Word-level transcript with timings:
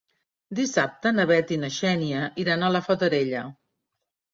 Dissabte 0.59 1.11
na 1.19 1.27
Bet 1.33 1.55
i 1.57 1.61
na 1.67 1.71
Xènia 1.77 2.25
iran 2.47 2.67
a 2.67 2.75
la 2.79 2.87
Fatarella. 2.91 3.49